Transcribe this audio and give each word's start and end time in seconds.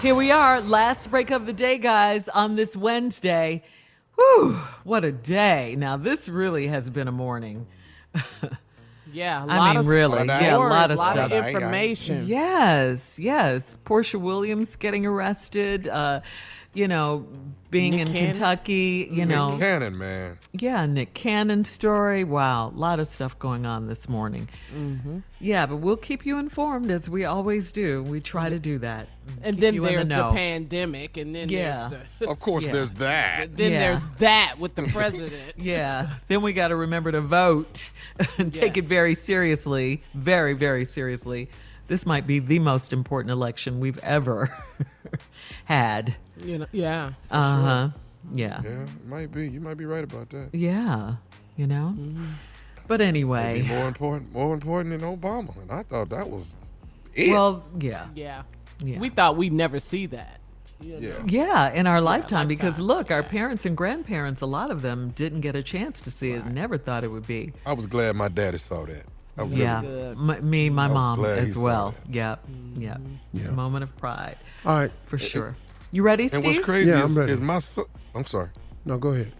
Here 0.00 0.14
we 0.14 0.30
are, 0.30 0.62
last 0.62 1.10
break 1.10 1.30
of 1.30 1.44
the 1.44 1.52
day, 1.52 1.76
guys, 1.76 2.26
on 2.28 2.56
this 2.56 2.74
Wednesday. 2.74 3.62
Whew, 4.14 4.54
what 4.82 5.04
a 5.04 5.12
day. 5.12 5.74
Now, 5.76 5.98
this 5.98 6.26
really 6.26 6.68
has 6.68 6.88
been 6.88 7.06
a 7.06 7.12
morning. 7.12 7.66
Yeah, 9.12 9.42
a 9.44 9.48
I 9.48 9.58
lot 9.58 9.68
mean, 9.70 9.76
of 9.78 9.86
really, 9.88 10.24
yeah, 10.24 10.54
a 10.54 10.58
lot 10.58 10.92
of 10.92 10.96
a 10.96 11.00
lot 11.00 11.12
stuff. 11.14 11.32
of 11.32 11.46
information. 11.48 12.28
Yes, 12.28 13.18
yes. 13.18 13.76
Porsha 13.84 14.20
Williams 14.20 14.76
getting 14.76 15.04
arrested, 15.04 15.88
uh, 15.88 16.20
you 16.72 16.86
know, 16.88 17.26
being 17.70 17.92
Nick 17.92 18.00
in 18.08 18.12
Cannon? 18.12 18.30
Kentucky, 18.32 19.08
you 19.10 19.24
know. 19.26 19.56
Cannon, 19.58 19.96
man. 19.98 20.38
Yeah, 20.52 20.86
Nick 20.86 21.14
Cannon 21.14 21.64
story. 21.64 22.24
Wow, 22.24 22.68
a 22.68 22.70
lot 22.70 23.00
of 23.00 23.08
stuff 23.08 23.38
going 23.38 23.66
on 23.66 23.86
this 23.88 24.08
morning. 24.08 24.48
Mm-hmm. 24.74 25.18
Yeah, 25.40 25.66
but 25.66 25.76
we'll 25.76 25.96
keep 25.96 26.24
you 26.26 26.38
informed 26.38 26.90
as 26.90 27.08
we 27.08 27.24
always 27.24 27.72
do. 27.72 28.02
We 28.02 28.20
try 28.20 28.48
to 28.50 28.58
do 28.58 28.78
that. 28.78 29.08
And 29.42 29.56
Keep 29.56 29.60
then 29.60 29.82
there's 29.82 30.08
the, 30.08 30.16
know. 30.16 30.32
pandemic, 30.32 31.16
and 31.16 31.34
then 31.34 31.48
Yeah. 31.48 31.88
there's 31.88 32.02
the 32.20 32.28
Of 32.28 32.40
course, 32.40 32.66
Yeah. 32.66 32.72
there's 32.72 32.90
that. 32.92 33.56
then 33.56 33.72
Yeah. 33.72 33.78
there's 33.80 34.02
that 34.18 34.56
with 34.58 34.74
the 34.74 34.82
president. 34.92 35.54
Yeah, 35.58 36.10
then 36.28 36.42
we 36.42 36.52
got 36.52 36.68
to 36.68 36.76
remember 36.76 37.12
to 37.12 37.20
vote 37.20 37.90
and 38.38 38.52
take 38.52 38.76
it 38.76 38.84
very 38.86 39.14
seriously, 39.14 40.02
very, 40.14 40.54
very 40.54 40.84
seriously. 40.84 41.48
This 41.90 42.06
might 42.06 42.24
be 42.24 42.38
the 42.38 42.60
most 42.60 42.92
important 42.92 43.32
election 43.32 43.80
we've 43.80 43.98
ever 44.04 44.56
had. 45.64 46.14
You 46.38 46.58
know, 46.58 46.66
yeah. 46.70 47.10
for 47.28 47.34
Uh 47.34 47.52
sure. 47.54 47.62
huh. 47.64 47.88
Yeah. 48.32 48.60
Yeah, 48.62 48.82
it 48.84 49.06
might 49.08 49.32
be. 49.32 49.48
You 49.48 49.60
might 49.60 49.76
be 49.76 49.86
right 49.86 50.04
about 50.04 50.30
that. 50.30 50.50
Yeah. 50.52 51.16
You 51.56 51.66
know? 51.66 51.92
Mm-hmm. 51.96 52.26
But 52.86 52.98
Be 52.98 53.06
anyway, 53.06 53.62
more 53.62 53.88
important, 53.88 54.32
more 54.32 54.54
important 54.54 55.00
than 55.00 55.18
Obama, 55.18 55.60
and 55.60 55.72
I 55.72 55.82
thought 55.82 56.10
that 56.10 56.30
was 56.30 56.54
it. 57.12 57.30
well, 57.30 57.64
yeah. 57.80 58.06
Yeah. 58.14 58.42
Yeah. 58.84 59.00
We 59.00 59.08
thought 59.10 59.36
we'd 59.36 59.52
never 59.52 59.80
see 59.80 60.06
that. 60.06 60.38
you 60.80 60.92
know. 61.00 61.08
yeah. 61.08 61.22
Yeah, 61.24 61.72
in 61.72 61.88
our 61.88 62.00
lifetime, 62.00 62.46
because 62.46 62.78
lifetime, 62.78 62.86
look, 62.86 63.10
our 63.10 63.22
parents 63.24 63.66
and 63.66 63.76
grandparents, 63.76 64.42
a 64.42 64.46
lot 64.46 64.70
of 64.70 64.82
them 64.82 65.10
didn't 65.16 65.40
get 65.40 65.56
a 65.56 65.62
chance 65.64 66.00
to 66.02 66.10
see 66.12 66.30
it, 66.30 66.46
never 66.46 66.78
thought 66.78 67.02
it 67.02 67.08
would 67.08 67.26
be. 67.26 67.52
I 67.66 67.72
was 67.72 67.86
glad 67.86 68.14
my 68.14 68.28
daddy 68.28 68.58
saw 68.58 68.86
that. 68.86 69.04
I 69.40 69.42
was 69.44 69.52
Yeah, 69.58 69.80
really- 69.80 69.86
good. 70.14 70.38
M- 70.38 70.50
me, 70.50 70.70
my 70.70 70.84
I 70.84 70.88
mom 70.88 71.24
as 71.24 71.56
well. 71.58 71.94
that. 72.06 72.14
Yep, 72.14 72.44
yep. 72.76 73.00
Yeah. 73.32 73.50
Moment 73.52 73.84
of 73.84 73.96
pride, 73.96 74.36
All 74.66 74.74
right. 74.78 74.92
for 75.06 75.18
sure. 75.18 75.56
You 75.92 76.02
ready, 76.02 76.28
Steve? 76.28 76.36
And 76.38 76.44
Steve? 76.44 76.56
what's 76.58 76.64
crazy 76.64 76.90
Yeah, 76.90 76.98
I'm 76.98 77.04
is, 77.06 77.18
ready. 77.18 77.32
is 77.32 77.40
my 77.40 77.58
son. 77.58 77.84
I'm 78.14 78.24
sorry. 78.24 78.50
No, 78.84 78.98
go 78.98 79.08
ahead. 79.10 79.32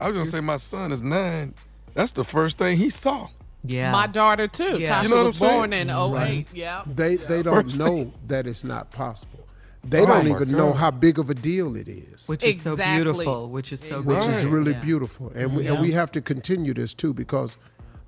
I 0.00 0.08
was 0.08 0.14
gonna 0.14 0.24
say 0.26 0.40
my 0.40 0.56
son 0.56 0.90
is 0.92 1.02
nine. 1.02 1.54
That's 1.94 2.12
the 2.12 2.24
first 2.24 2.58
thing 2.58 2.76
he 2.78 2.90
saw. 2.90 3.28
Yeah. 3.62 3.92
My 3.92 4.06
daughter 4.06 4.46
too. 4.48 4.78
Yeah. 4.80 5.00
Tasha 5.00 5.02
You 5.04 5.08
know 5.10 5.16
what 5.16 5.26
was 5.26 5.42
I'm 5.42 5.48
saying? 5.48 5.58
born 5.60 5.72
in 5.72 5.90
08. 5.90 6.46
Yeah. 6.54 6.82
They 6.86 7.16
they 7.16 7.42
don't 7.42 7.64
First 7.64 7.78
know 7.78 7.86
thing- 7.86 8.12
that 8.26 8.46
it's 8.46 8.64
not 8.64 8.90
possible. 8.90 9.40
They 9.86 10.00
Oh 10.00 10.06
don't 10.06 10.28
my 10.28 10.34
even 10.36 10.50
know 10.52 10.72
how 10.72 10.90
big 10.90 11.18
of 11.18 11.28
a 11.30 11.34
deal 11.34 11.76
it 11.76 11.88
is, 11.88 12.26
which 12.26 12.42
is 12.42 12.62
so 12.62 12.74
beautiful. 12.74 13.48
Which 13.50 13.70
is 13.72 13.80
so 13.80 14.00
which 14.02 14.18
is 14.28 14.44
really 14.46 14.72
Yeah. 14.72 14.80
beautiful. 14.80 15.30
And 15.34 15.54
we, 15.54 15.66
and 15.66 15.78
we 15.80 15.92
have 15.92 16.10
to 16.12 16.20
continue 16.22 16.72
this 16.74 16.94
too 16.94 17.12
because, 17.12 17.58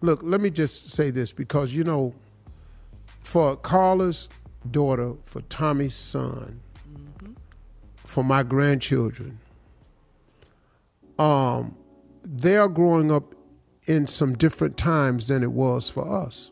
look, 0.01 0.21
let 0.23 0.41
me 0.41 0.51
just 0.51 0.91
say 0.91 1.11
this 1.11 1.33
because 1.33 1.73
you 1.73 1.85
know, 1.85 2.15
for 3.21 3.57
Carla's 3.57 4.29
daughter, 4.71 5.15
for 5.25 5.41
Tommy's 5.43 5.95
son, 5.95 6.61
for 7.97 8.23
my 8.25 8.43
grandchildren, 8.43 9.39
um, 11.19 11.77
they 12.25 12.57
are 12.57 12.69
growing 12.69 13.11
up 13.11 13.35
in 13.87 14.07
some 14.07 14.35
different 14.35 14.77
times 14.77 15.29
than 15.29 15.43
it 15.43 15.53
was 15.53 15.89
for 15.89 16.09
us. 16.25 16.51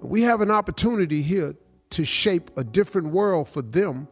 We 0.00 0.22
have 0.22 0.40
an 0.40 0.50
opportunity 0.50 1.22
here 1.22 1.54
to 1.90 2.04
shape 2.04 2.50
a 2.56 2.64
different 2.64 3.08
world 3.08 3.48
for 3.48 3.62
them 3.62 4.06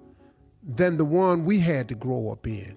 than 0.63 0.97
the 0.97 1.05
one 1.05 1.45
we 1.45 1.59
had 1.59 1.89
to 1.89 1.95
grow 1.95 2.31
up 2.31 2.47
in. 2.47 2.77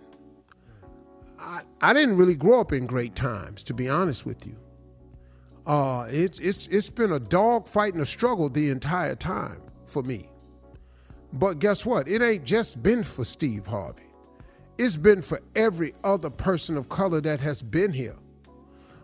I, 1.40 1.62
I 1.82 1.94
didn't 1.94 2.18
really 2.18 2.36
grow 2.36 2.60
up 2.60 2.74
in 2.74 2.88
great 2.88 3.16
times, 3.16 3.64
to 3.64 3.74
be 3.74 3.88
honest 3.88 4.26
with 4.26 4.46
you. 4.46 4.56
Uh, 5.66 6.08
it's 6.10 6.40
it's 6.40 6.68
it's 6.68 6.90
been 6.90 7.14
a 7.14 7.20
dog 7.20 7.68
fight 7.68 7.94
and 7.94 8.04
a 8.04 8.06
struggle 8.06 8.50
the 8.50 8.70
entire 8.70 9.16
time 9.16 9.62
for 9.86 10.04
me. 10.04 10.30
But 11.34 11.60
guess 11.60 11.86
what? 11.86 12.08
It 12.08 12.22
ain't 12.22 12.44
just 12.44 12.82
been 12.82 13.04
for 13.04 13.26
Steve 13.26 13.66
Harvey. 13.66 14.04
It's 14.78 14.98
been 14.98 15.22
for 15.22 15.42
every 15.56 15.94
other 16.04 16.30
person 16.30 16.78
of 16.78 16.90
color 16.90 17.20
that 17.22 17.40
has 17.40 17.62
been 17.62 17.94
here. 17.94 18.16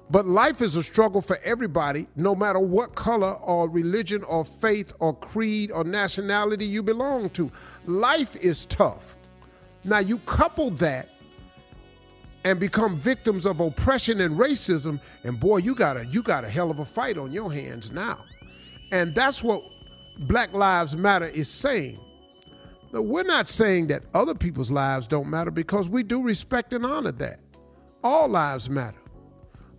But 0.10 0.28
life 0.28 0.62
is 0.62 0.76
a 0.76 0.84
struggle 0.84 1.22
for 1.22 1.40
everybody, 1.44 2.08
no 2.18 2.36
matter 2.36 2.60
what 2.60 2.96
color 2.96 3.32
or 3.32 3.70
religion 3.70 4.24
or 4.24 4.44
faith 4.44 4.92
or 5.00 5.16
creed 5.16 5.72
or 5.72 5.86
nationality 5.86 6.66
you 6.66 6.84
belong 6.84 7.30
to. 7.32 7.50
Life 7.86 8.36
is 8.36 8.66
tough. 8.66 9.16
Now, 9.86 10.00
you 10.00 10.18
couple 10.20 10.70
that 10.72 11.10
and 12.44 12.60
become 12.60 12.98
victims 12.98 13.46
of 13.46 13.60
oppression 13.60 14.22
and 14.22 14.38
racism, 14.38 15.00
and 15.24 15.40
boy, 15.40 15.58
you 15.58 15.76
got 15.76 15.98
a 15.98 16.06
you 16.06 16.24
got 16.24 16.44
a 16.44 16.50
hell 16.50 16.72
of 16.72 16.80
a 16.80 16.86
fight 16.86 17.18
on 17.18 17.32
your 17.32 17.52
hands 17.52 17.92
now. 17.92 18.18
And 18.92 19.14
that's 19.16 19.44
what 19.44 19.64
Black 20.28 20.54
Lives 20.54 20.96
Matter 20.96 21.28
is 21.28 21.50
saying. 21.50 22.00
Now, 22.92 23.02
we're 23.02 23.24
not 23.24 23.48
saying 23.48 23.88
that 23.88 24.04
other 24.14 24.36
people's 24.36 24.70
lives 24.70 25.08
don't 25.08 25.30
matter 25.30 25.52
because 25.52 25.88
we 25.88 26.04
do 26.04 26.22
respect 26.22 26.74
and 26.74 26.86
honor 26.86 27.14
that. 27.14 27.40
All 28.04 28.28
lives 28.28 28.70
matter. 28.70 28.98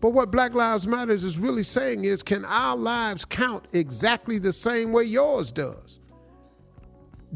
But 0.00 0.10
what 0.10 0.30
Black 0.30 0.54
Lives 0.54 0.86
Matters 0.86 1.22
is 1.22 1.38
really 1.38 1.62
saying 1.62 2.04
is 2.04 2.22
can 2.22 2.44
our 2.44 2.76
lives 2.76 3.24
count 3.24 3.66
exactly 3.72 4.38
the 4.38 4.52
same 4.52 4.92
way 4.92 5.04
yours 5.04 5.52
does? 5.52 6.00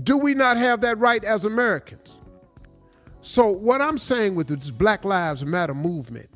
Do 0.02 0.18
we 0.18 0.34
not 0.34 0.56
have 0.56 0.80
that 0.80 0.98
right 0.98 1.22
as 1.24 1.44
Americans? 1.44 2.15
So, 3.26 3.48
what 3.48 3.80
I'm 3.80 3.98
saying 3.98 4.36
with 4.36 4.46
this 4.46 4.70
Black 4.70 5.04
Lives 5.04 5.44
Matter 5.44 5.74
movement 5.74 6.30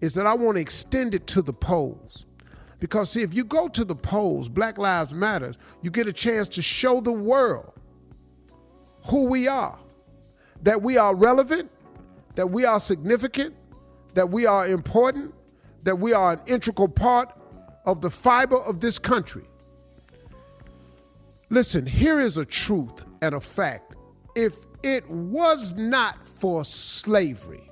is 0.00 0.14
that 0.14 0.26
I 0.26 0.34
want 0.34 0.56
to 0.56 0.60
extend 0.60 1.14
it 1.14 1.28
to 1.28 1.42
the 1.42 1.52
polls. 1.52 2.26
Because, 2.80 3.10
see, 3.10 3.22
if 3.22 3.32
you 3.32 3.44
go 3.44 3.68
to 3.68 3.84
the 3.84 3.94
polls, 3.94 4.48
Black 4.48 4.76
Lives 4.76 5.14
Matters, 5.14 5.56
you 5.80 5.92
get 5.92 6.08
a 6.08 6.12
chance 6.12 6.48
to 6.48 6.60
show 6.60 7.00
the 7.00 7.12
world 7.12 7.72
who 9.06 9.26
we 9.26 9.46
are, 9.46 9.78
that 10.62 10.82
we 10.82 10.96
are 10.96 11.14
relevant, 11.14 11.70
that 12.34 12.50
we 12.50 12.64
are 12.64 12.80
significant, 12.80 13.54
that 14.14 14.28
we 14.28 14.44
are 14.44 14.66
important, 14.66 15.32
that 15.84 15.94
we 15.94 16.12
are 16.12 16.32
an 16.32 16.40
integral 16.46 16.88
part 16.88 17.32
of 17.84 18.00
the 18.00 18.10
fiber 18.10 18.56
of 18.56 18.80
this 18.80 18.98
country. 18.98 19.44
Listen, 21.48 21.86
here 21.86 22.18
is 22.18 22.38
a 22.38 22.44
truth 22.44 23.04
and 23.22 23.36
a 23.36 23.40
fact. 23.40 23.93
If 24.34 24.66
it 24.82 25.08
was 25.08 25.74
not 25.74 26.26
for 26.26 26.64
slavery, 26.64 27.70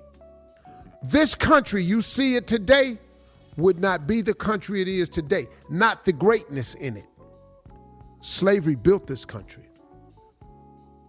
this 1.02 1.34
country, 1.34 1.82
you 1.82 2.00
see 2.00 2.36
it 2.36 2.46
today, 2.46 2.98
would 3.56 3.80
not 3.80 4.06
be 4.06 4.22
the 4.22 4.34
country 4.34 4.80
it 4.80 4.88
is 4.88 5.08
today, 5.08 5.46
not 5.68 6.04
the 6.04 6.12
greatness 6.12 6.74
in 6.74 6.96
it. 6.96 7.06
Slavery 8.20 8.76
built 8.76 9.06
this 9.06 9.24
country. 9.24 9.68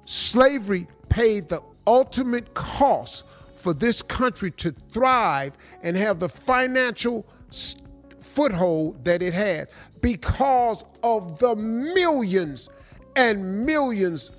Slavery 0.05 0.87
paid 1.09 1.47
the 1.47 1.61
ultimate 1.85 2.53
cost 2.53 3.23
for 3.55 3.73
this 3.73 4.01
country 4.01 4.51
to 4.51 4.71
thrive 4.91 5.53
and 5.83 5.95
have 5.95 6.19
the 6.19 6.27
financial 6.27 7.25
foothold 8.19 9.05
that 9.05 9.21
it 9.21 9.33
had 9.33 9.69
because 10.01 10.83
of 11.03 11.37
the 11.39 11.55
millions 11.55 12.69
and 13.15 13.65
millions 13.65 14.31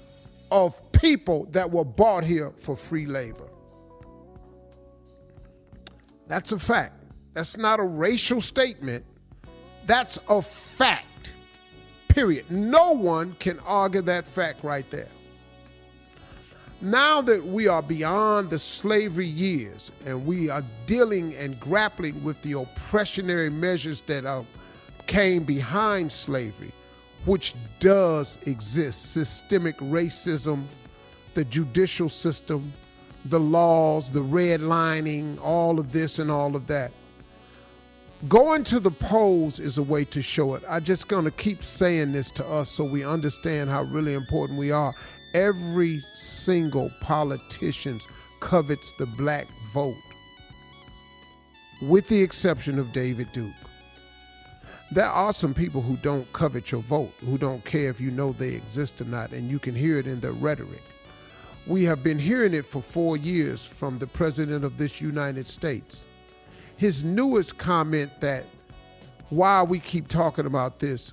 of 0.51 0.81
people 0.93 1.47
that 1.53 1.71
were 1.71 1.85
bought 1.85 2.25
here 2.25 2.53
for 2.57 2.77
free 2.77 3.07
labor. 3.07 3.49
That's 6.27 6.53
a 6.53 6.59
fact. 6.59 7.03
That's 7.35 7.57
not 7.57 7.81
a 7.81 7.85
racial 7.85 8.41
statement. 8.41 9.05
That's 9.87 10.19
a 10.29 10.41
fact. 10.41 11.33
Period. 12.09 12.51
No 12.51 12.93
one 12.93 13.37
can 13.41 13.59
argue 13.61 14.03
that 14.03 14.27
fact 14.27 14.65
right 14.65 14.89
there. 14.91 15.09
Now 16.81 17.23
that 17.23 17.45
we 17.45 17.67
are 17.67 17.83
beyond 17.83 18.51
the 18.51 18.59
slavery 18.59 19.27
years 19.27 19.91
and 20.05 20.27
we 20.27 20.51
are 20.51 20.63
dealing 20.87 21.35
and 21.35 21.59
grappling 21.59 22.23
with 22.23 22.41
the 22.43 22.53
oppressionary 22.53 23.51
measures 23.51 24.03
that 24.03 24.27
are, 24.27 24.45
came 25.07 25.45
behind 25.45 26.13
slavery, 26.13 26.73
which 27.25 27.55
does 27.81 28.39
exist 28.47 29.13
systemic 29.13 29.77
racism, 29.79 30.65
the 31.35 31.45
judicial 31.45 32.09
system, 32.09 32.73
the 33.27 33.41
laws, 33.41 34.11
the 34.11 34.21
redlining, 34.21 35.41
all 35.41 35.79
of 35.79 35.93
this 35.93 36.19
and 36.19 36.31
all 36.31 36.55
of 36.55 36.67
that. 36.67 36.93
Going 38.29 38.65
to 38.65 38.81
the 38.81 38.91
polls 38.91 39.61
is 39.61 39.77
a 39.79 39.83
way 39.83 40.05
to 40.07 40.23
show 40.23 40.55
it. 40.55 40.63
I'm 40.69 40.85
just 40.85 41.09
going 41.09 41.25
to 41.25 41.31
keep 41.31 41.63
saying 41.63 42.13
this 42.13 42.31
to 42.33 42.47
us 42.47 42.71
so 42.71 42.85
we 42.85 43.05
understand 43.05 43.69
how 43.71 43.83
really 43.85 44.15
important 44.15 44.59
we 44.59 44.71
are. 44.71 44.95
Every 45.35 46.01
single 46.15 46.91
politician 47.01 48.01
covets 48.41 48.93
the 48.99 49.07
black 49.07 49.47
vote, 49.73 49.97
with 51.83 52.07
the 52.09 52.23
exception 52.23 52.79
of 52.79 52.93
David 52.93 53.29
Duke. 53.33 53.53
There 54.95 55.09
are 55.09 55.33
some 55.33 55.53
people 55.53 55.83
who 55.83 55.97
don't 55.97 56.33
covet 56.33 56.71
your 56.71 56.83
vote, 56.83 57.13
who 57.25 57.37
don't 57.37 57.65
care 57.65 57.91
if 57.91 58.01
you 58.01 58.13
know 58.13 58.33
they 58.33 58.51
exist 58.51 59.01
or 59.01 59.05
not, 59.07 59.33
and 59.33 59.51
you 59.51 59.59
can 59.59 59.75
hear 59.75 59.99
it 59.99 60.07
in 60.07 60.21
their 60.21 60.33
rhetoric. 60.33 60.83
We 61.67 61.83
have 61.83 62.05
been 62.05 62.19
hearing 62.19 62.55
it 62.55 62.65
for 62.65 62.81
four 62.81 63.17
years 63.17 63.67
from 63.67 63.99
the 63.99 64.07
President 64.07 64.65
of 64.65 64.79
this 64.79 65.01
United 65.01 65.49
States. 65.49 66.05
His 66.77 67.03
newest 67.03 67.59
comment 67.59 68.13
that 68.21 68.45
while 69.31 69.67
we 69.67 69.81
keep 69.81 70.07
talking 70.07 70.47
about 70.47 70.79
this, 70.79 71.13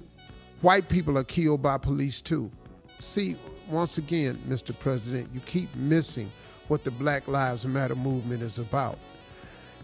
white 0.61 0.87
people 0.87 1.17
are 1.17 1.23
killed 1.23 1.63
by 1.63 1.79
police 1.79 2.21
too. 2.21 2.51
See, 2.99 3.35
once 3.67 3.97
again, 3.97 4.39
Mr. 4.47 4.77
President, 4.77 5.27
you 5.33 5.39
keep 5.47 5.75
missing 5.75 6.31
what 6.67 6.83
the 6.83 6.91
Black 6.91 7.27
Lives 7.27 7.65
Matter 7.65 7.95
movement 7.95 8.43
is 8.43 8.59
about. 8.59 8.99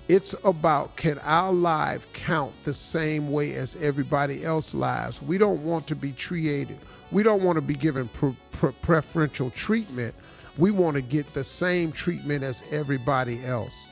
It's 0.07 0.33
about 0.45 0.95
can 0.95 1.19
our 1.19 1.51
life 1.51 2.07
count 2.13 2.53
the 2.63 2.73
same 2.73 3.29
way 3.29 3.53
as 3.55 3.75
everybody 3.81 4.45
else's 4.45 4.73
lives? 4.73 5.21
We 5.21 5.37
don't 5.37 5.63
want 5.65 5.85
to 5.87 5.95
be 5.95 6.13
treated, 6.13 6.77
we 7.11 7.23
don't 7.23 7.43
want 7.43 7.57
to 7.57 7.61
be 7.61 7.73
given 7.73 8.07
pre- 8.09 8.35
pre- 8.51 8.71
preferential 8.81 9.49
treatment. 9.51 10.15
We 10.57 10.71
want 10.71 10.95
to 10.95 11.01
get 11.01 11.31
the 11.35 11.43
same 11.43 11.91
treatment 11.91 12.43
as 12.43 12.63
everybody 12.71 13.45
else. 13.45 13.89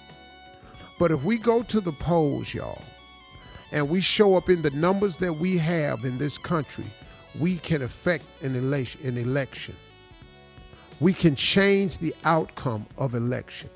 But 0.97 1.11
if 1.11 1.23
we 1.23 1.37
go 1.37 1.61
to 1.61 1.79
the 1.79 1.91
polls, 1.91 2.53
y'all, 2.55 2.81
and 3.71 3.87
we 3.87 4.01
show 4.01 4.35
up 4.35 4.49
in 4.49 4.63
the 4.63 4.71
numbers 4.71 5.17
that 5.17 5.33
we 5.33 5.57
have 5.57 6.05
in 6.05 6.17
this 6.17 6.39
country, 6.39 6.85
we 7.39 7.57
can 7.57 7.81
affect 7.83 8.25
an 8.41 8.55
election. 8.55 9.01
An 9.05 9.17
election. 9.17 9.75
We 10.99 11.13
can 11.13 11.35
change 11.35 11.97
the 11.97 12.15
outcome 12.23 12.85
of 12.97 13.13
election. 13.13 13.69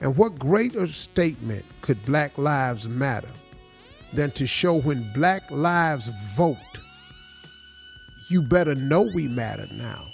And 0.00 0.16
what 0.16 0.38
greater 0.38 0.86
statement 0.86 1.64
could 1.82 2.02
Black 2.06 2.38
Lives 2.38 2.88
Matter 2.88 3.28
than 4.12 4.30
to 4.32 4.46
show 4.46 4.80
when 4.80 5.10
Black 5.12 5.48
lives 5.50 6.08
vote, 6.34 6.56
you 8.30 8.42
better 8.42 8.74
know 8.74 9.08
we 9.14 9.28
matter 9.28 9.66
now 9.72 10.06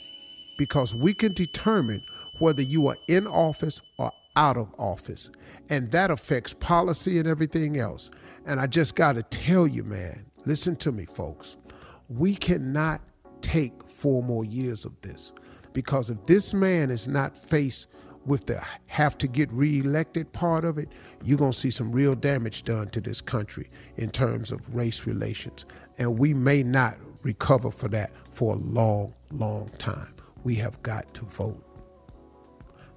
because 0.59 0.95
we 0.95 1.15
can 1.15 1.33
determine 1.35 2.03
whether 2.39 2.63
you 2.63 2.89
are 2.89 2.97
in 3.09 3.27
office 3.27 3.81
or 3.99 4.11
out 4.35 4.57
of 4.57 4.75
office. 4.79 5.31
And 5.71 5.91
that 5.93 6.11
affects 6.11 6.53
policy 6.53 7.19
and 7.19 7.29
everything 7.29 7.79
else. 7.79 8.11
And 8.45 8.61
I 8.61 8.67
just 8.67 8.95
got 8.95 9.15
to 9.15 9.23
tell 9.23 9.67
you, 9.67 9.85
man, 9.85 10.27
listen 10.45 10.77
to 10.77 10.93
me, 10.93 11.07
folks. 11.07 11.57
We 12.09 12.35
cannot 12.35 13.01
take 13.41 13.73
four 13.89 14.23
more 14.23 14.45
years 14.45 14.85
of 14.85 15.01
this 15.01 15.33
because 15.73 16.11
if 16.11 16.23
this 16.25 16.55
man 16.55 16.91
is 16.91 17.07
not 17.09 17.37
faced 17.37 17.87
with 18.27 18.47
the 18.47 18.63
have 18.87 19.17
to 19.19 19.27
get 19.27 19.51
reelected 19.53 20.33
part 20.33 20.65
of 20.65 20.79
it, 20.79 20.89
you're 21.23 21.39
going 21.39 21.53
to 21.53 21.59
see 21.59 21.71
some 21.71 21.93
real 21.93 22.15
damage 22.15 22.65
done 22.65 22.89
to 22.91 23.01
this 23.01 23.21
country 23.21 23.69
in 23.97 24.11
terms 24.11 24.51
of 24.51 24.61
race 24.75 25.07
relations. 25.07 25.65
And 25.99 26.19
we 26.19 26.35
may 26.35 26.63
not 26.63 26.97
recover 27.23 27.71
for 27.71 27.89
that 27.89 28.11
for 28.33 28.55
a 28.55 28.59
long, 28.59 29.15
long 29.33 29.69
time. 29.79 30.15
We 30.45 30.55
have 30.57 30.83
got 30.83 31.13
to 31.15 31.25
vote. 31.25 31.63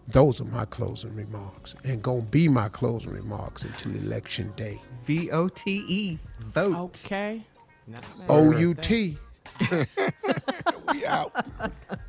Those 0.08 0.42
are 0.42 0.46
my 0.46 0.66
closing 0.66 1.16
remarks 1.16 1.76
and 1.84 2.02
going 2.02 2.26
to 2.26 2.31
be 2.31 2.48
my 2.48 2.68
closing 2.70 3.12
remarks 3.12 3.64
until 3.64 3.96
election 3.96 4.52
day. 4.56 4.81
V 5.06 5.30
O 5.31 5.48
T 5.48 5.86
E. 5.88 6.20
Vote. 6.48 6.76
Okay. 6.76 7.46
O 8.28 8.52
U 8.58 8.74
T. 8.74 9.18
we 10.92 11.06
out. 11.06 11.31